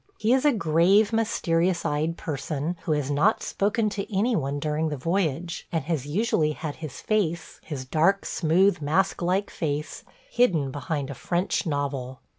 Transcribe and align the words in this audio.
He 0.17 0.33
is 0.33 0.45
a 0.45 0.51
grave, 0.51 1.13
mysterious 1.13 1.85
eyed 1.85 2.17
person, 2.17 2.75
who 2.85 2.91
has 2.93 3.11
not 3.11 3.43
spoken 3.43 3.87
to 3.89 4.11
any 4.11 4.35
one 4.35 4.57
during 4.59 4.89
the 4.89 4.97
voyage, 4.97 5.67
and 5.71 5.83
has 5.83 6.07
usually 6.07 6.53
had 6.53 6.77
his 6.77 7.01
face– 7.01 7.59
his 7.63 7.85
dark, 7.85 8.25
smooth, 8.25 8.81
mask 8.81 9.21
like 9.21 9.51
face– 9.51 10.03
hidden 10.31 10.71
behind 10.71 11.11
a 11.11 11.13
French 11.13 11.67
novel. 11.67 12.19